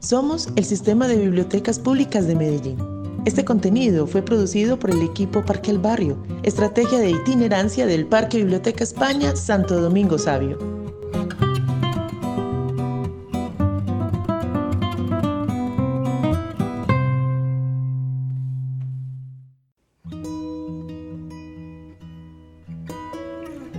Somos 0.00 0.48
el 0.56 0.64
Sistema 0.64 1.06
de 1.08 1.16
Bibliotecas 1.16 1.78
Públicas 1.78 2.26
de 2.26 2.34
Medellín. 2.34 2.78
Este 3.26 3.44
contenido 3.44 4.06
fue 4.06 4.22
producido 4.22 4.78
por 4.78 4.90
el 4.90 5.02
equipo 5.02 5.44
Parque 5.44 5.70
El 5.70 5.78
Barrio, 5.78 6.16
estrategia 6.42 6.98
de 7.00 7.10
itinerancia 7.10 7.84
del 7.84 8.06
Parque 8.06 8.38
Biblioteca 8.38 8.82
España 8.82 9.36
Santo 9.36 9.78
Domingo 9.78 10.16
Sabio. 10.16 10.58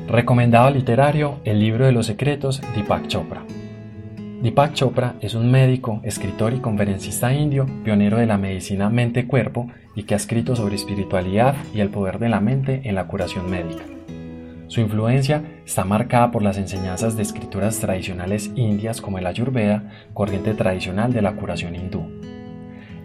Recomendado 0.08 0.70
literario 0.70 1.40
El 1.46 1.60
libro 1.60 1.88
de 1.88 1.94
los 1.94 2.06
secretos 2.06 2.62
de 2.62 2.68
Deepak 2.74 3.08
Chopra. 3.08 3.44
Deepak 4.42 4.74
Chopra 4.74 5.18
es 5.22 5.36
un 5.36 5.52
médico, 5.52 6.00
escritor 6.02 6.54
y 6.54 6.62
conferencista 6.62 7.32
indio, 7.32 7.68
pionero 7.84 8.18
de 8.18 8.26
la 8.26 8.40
medicina 8.40 8.90
mente-cuerpo 8.90 9.68
y 9.94 10.02
que 10.04 10.16
ha 10.16 10.18
escrito 10.18 10.56
sobre 10.56 10.74
espiritualidad 10.74 11.54
y 11.76 11.80
el 11.80 11.92
poder 11.92 12.18
de 12.18 12.30
la 12.30 12.40
mente 12.40 12.82
en 12.86 12.96
la 12.96 13.06
curación 13.06 13.52
médica. 13.52 13.84
Su 14.66 14.82
influencia 14.82 15.44
está 15.64 15.86
marcada 15.86 16.32
por 16.32 16.42
las 16.42 16.58
enseñanzas 16.58 17.16
de 17.16 17.22
escrituras 17.22 17.80
tradicionales 17.80 18.52
indias 18.56 19.00
como 19.00 19.20
el 19.20 19.28
Ayurveda, 19.28 19.92
corriente 20.16 20.56
tradicional 20.56 21.14
de 21.14 21.22
la 21.22 21.34
curación 21.34 21.76
hindú. 21.76 22.10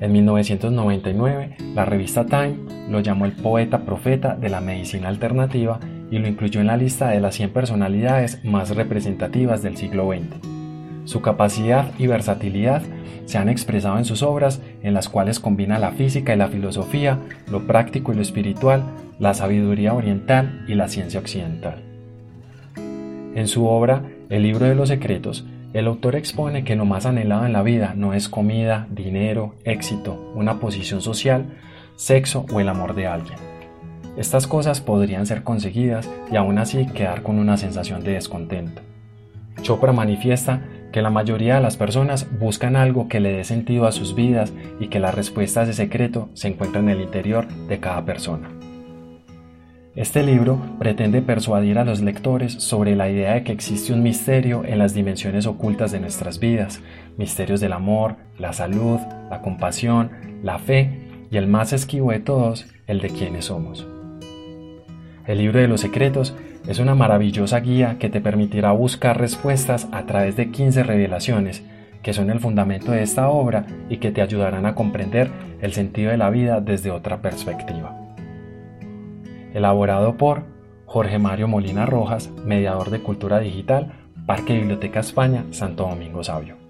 En 0.01 0.13
1999, 0.13 1.57
la 1.75 1.85
revista 1.85 2.25
Time 2.25 2.57
lo 2.89 3.01
llamó 3.01 3.27
el 3.27 3.33
poeta 3.33 3.85
profeta 3.85 4.37
de 4.37 4.49
la 4.49 4.63
medicina 4.63 5.09
alternativa 5.09 5.81
y 6.11 6.19
lo 6.19 6.29
incluyó 6.29 6.63
en 6.63 6.69
la 6.69 6.79
lista 6.79 7.11
de 7.11 7.21
las 7.21 7.35
100 7.35 7.51
personalidades 7.51 8.43
más 8.43 8.75
representativas 8.75 9.63
del 9.63 9.77
siglo 9.77 10.09
XX. 10.11 10.56
Su 11.07 11.23
capacidad 11.23 11.93
y 11.99 12.09
versatilidad 12.09 12.83
se 13.25 13.39
han 13.39 13.49
expresado 13.49 13.97
en 13.97 14.05
sus 14.05 14.23
obras, 14.23 14.61
en 14.83 14.93
las 14.93 15.09
cuales 15.09 15.41
combina 15.41 15.79
la 15.79 15.93
física 15.93 16.35
y 16.35 16.37
la 16.37 16.49
filosofía, 16.49 17.19
lo 17.51 17.67
práctico 17.67 18.13
y 18.13 18.17
lo 18.17 18.23
espiritual, 18.23 18.83
la 19.19 19.33
sabiduría 19.33 19.95
oriental 19.95 20.65
y 20.69 20.75
la 20.75 20.89
ciencia 20.89 21.21
occidental. 21.21 21.83
En 23.35 23.47
su 23.49 23.67
obra, 23.67 24.03
El 24.29 24.43
libro 24.43 24.67
de 24.67 24.75
los 24.75 24.89
secretos, 24.89 25.47
el 25.73 25.87
autor 25.87 26.17
expone 26.17 26.65
que 26.65 26.75
lo 26.75 26.85
más 26.85 27.07
anhelado 27.07 27.47
en 27.47 27.53
la 27.53 27.63
vida 27.63 27.95
no 27.95 28.13
es 28.13 28.29
comida, 28.29 28.89
dinero, 28.91 29.55
éxito, 29.63 30.33
una 30.35 30.59
posición 30.59 31.01
social, 31.01 31.45
sexo 31.95 32.45
o 32.53 32.59
el 32.59 32.69
amor 32.69 32.97
de 32.97 33.07
alguien. 33.07 33.39
Estas 34.17 34.49
cosas 34.49 34.81
podrían 34.81 35.27
ser 35.27 35.45
conseguidas 35.45 36.11
y 36.33 36.35
aún 36.35 36.59
así 36.59 36.87
quedar 36.87 37.23
con 37.23 37.39
una 37.39 37.57
sensación 37.57 38.03
de 38.03 38.15
descontento. 38.15 38.83
Chopra 39.63 39.93
manifiesta 39.93 40.63
que 40.97 41.03
la 41.03 41.11
mayoría 41.11 41.57
de 41.57 41.61
las 41.61 41.77
personas 41.77 42.27
buscan 42.41 42.75
algo 42.75 43.07
que 43.07 43.21
le 43.21 43.31
dé 43.31 43.45
sentido 43.45 43.87
a 43.87 43.93
sus 43.93 44.15
vidas 44.15 44.55
y 44.81 44.89
que 44.89 44.99
la 44.99 45.11
respuesta 45.11 45.61
a 45.61 45.65
ese 45.65 45.75
secreto 45.75 46.31
se 46.33 46.49
encuentra 46.49 46.81
en 46.81 46.89
el 46.89 47.03
interior 47.03 47.47
de 47.69 47.79
cada 47.81 48.07
persona. 48.07 48.49
Este 49.95 50.23
libro 50.23 50.59
pretende 50.79 51.21
persuadir 51.21 51.79
a 51.79 51.85
los 51.85 52.01
lectores 52.01 52.55
sobre 52.55 52.97
la 52.97 53.11
idea 53.11 53.35
de 53.35 53.45
que 53.45 53.53
existe 53.53 53.93
un 53.93 54.03
misterio 54.03 54.65
en 54.65 54.79
las 54.79 54.95
dimensiones 54.95 55.45
ocultas 55.45 55.93
de 55.93 56.01
nuestras 56.01 56.41
vidas, 56.41 56.81
misterios 57.19 57.61
del 57.61 57.75
amor, 57.75 58.17
la 58.39 58.55
salud, 58.55 58.99
la 59.29 59.43
compasión, 59.43 60.13
la 60.43 60.59
fe 60.59 61.27
y 61.31 61.37
el 61.37 61.47
más 61.47 61.75
esquivo 61.75 62.13
de 62.13 62.21
todos, 62.21 62.65
el 62.87 63.03
de 63.03 63.11
quienes 63.11 63.45
somos. 63.45 63.87
El 65.27 65.39
libro 65.39 65.59
de 65.59 65.67
los 65.67 65.81
secretos 65.81 66.37
es 66.69 66.79
una 66.79 66.95
maravillosa 66.95 67.59
guía 67.61 67.97
que 67.99 68.09
te 68.09 68.21
permitirá 68.21 68.71
buscar 68.73 69.19
respuestas 69.19 69.89
a 69.91 70.07
través 70.07 70.37
de 70.37 70.51
15 70.51 70.85
revelaciones, 70.85 71.65
que 72.03 72.13
son 72.13 72.31
el 72.31 72.39
fundamento 72.39 72.93
de 72.93 73.03
esta 73.03 73.29
obra 73.29 73.67
y 73.89 73.97
que 73.97 74.13
te 74.13 74.23
ayudarán 74.23 74.67
a 74.67 74.77
comprender 74.77 75.31
el 75.61 75.73
sentido 75.73 76.13
de 76.13 76.17
la 76.17 76.31
vida 76.31 76.61
desde 76.61 76.93
otra 76.93 77.21
perspectiva. 77.23 77.99
Elaborado 79.53 80.17
por 80.17 80.45
Jorge 80.85 81.19
Mario 81.19 81.49
Molina 81.49 81.87
Rojas, 81.87 82.31
mediador 82.45 82.91
de 82.91 83.01
Cultura 83.01 83.41
Digital, 83.41 83.93
Parque 84.27 84.55
Biblioteca 84.55 85.01
España, 85.01 85.45
Santo 85.51 85.89
Domingo 85.89 86.23
Sabio. 86.23 86.66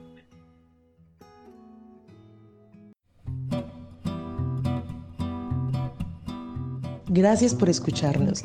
Gracias 7.08 7.54
por 7.54 7.68
escucharnos. 7.68 8.42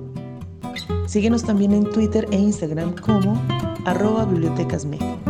Síguenos 1.07 1.43
también 1.43 1.73
en 1.73 1.89
Twitter 1.91 2.25
e 2.31 2.37
Instagram 2.37 2.95
como 2.95 3.37
arroba 3.85 4.23
bibliotecasmed. 4.25 5.28